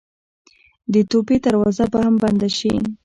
[0.93, 2.73] د توبې دروازه به هم بنده شي.